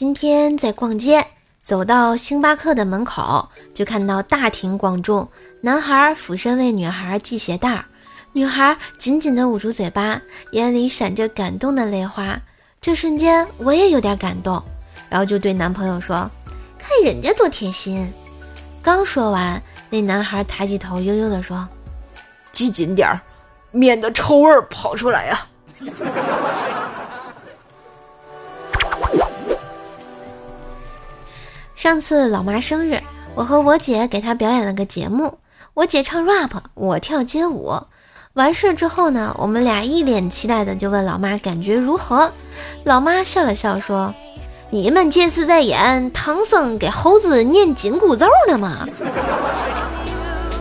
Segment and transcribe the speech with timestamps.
[0.00, 1.22] 今天在逛街，
[1.62, 5.28] 走到星巴克的门口，就看到大庭广众，
[5.60, 7.84] 男孩俯身为女孩系鞋带，
[8.32, 10.18] 女孩紧紧地捂住嘴巴，
[10.52, 12.40] 眼里闪着感动的泪花。
[12.80, 14.62] 这瞬间，我也有点感动，
[15.10, 16.30] 然后就对男朋友说
[16.80, 18.10] ：“看人家多贴心。”
[18.80, 21.68] 刚说完，那男孩抬起头，悠悠地说
[22.52, 23.20] ：“系紧点儿，
[23.70, 25.46] 免得臭味儿跑出来呀。”
[31.80, 33.00] 上次老妈生日，
[33.34, 35.38] 我和我姐给她表演了个节目。
[35.72, 37.72] 我姐唱 rap，我跳街舞。
[38.34, 42.30] 完事之后呢，我们俩一脸期待的就问老妈感觉如何。
[42.84, 44.14] 老妈笑了笑说
[44.68, 48.86] ：“你们这是在演唐僧给猴子念紧箍咒呢吗？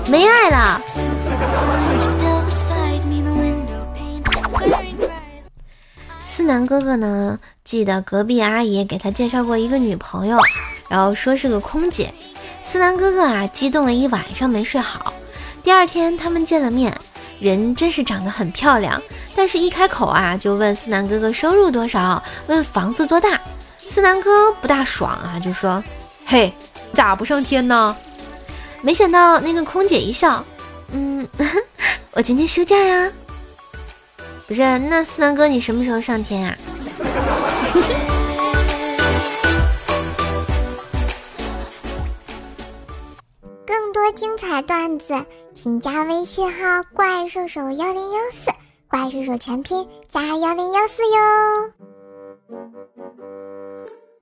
[0.08, 0.82] 没爱了。”
[6.24, 10.40] 思南哥哥呢，记得隔壁阿姨给他介绍过一个女朋友。
[10.90, 12.14] 然后说是个空姐，
[12.62, 15.14] 思南哥哥啊，激动了一晚上没睡好。
[15.64, 16.94] 第二天他们见了面，
[17.40, 19.02] 人真是长得很漂亮，
[19.36, 23.40] 但是一开口啊，就问思南哥哥收入多少，问房子多大。
[23.86, 25.84] 思南哥不大爽啊，就说
[26.26, 26.54] ：“嘿，
[26.94, 27.96] 咋不上天呢？”
[28.82, 30.44] 没想到那个空姐一笑
[30.94, 31.28] ：“嗯，
[32.12, 33.12] 我今天休假呀。”
[34.48, 36.58] 不是，那思南哥你什么时候上天啊？
[43.70, 45.14] 更多精彩段子
[45.54, 48.50] 请加微信号怪兽手幺零幺四
[48.88, 51.74] 怪兽手全拼加幺零幺四哟。